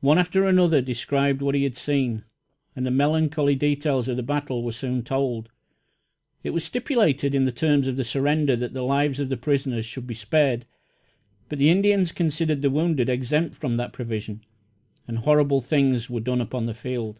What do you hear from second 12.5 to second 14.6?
the wounded exempt from that provision,